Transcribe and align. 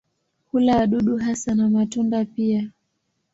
Hula 0.51 0.77
wadudu 0.77 1.17
hasa 1.17 1.55
na 1.55 1.69
matunda 1.69 2.25
pia. 2.25 2.69